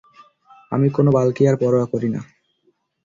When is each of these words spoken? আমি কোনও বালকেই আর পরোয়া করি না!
আমি 0.71 0.87
কোনও 0.89 1.11
বালকেই 1.11 1.47
আর 1.47 1.55
পরোয়া 1.61 1.85
করি 1.85 2.09
না! 2.09 2.21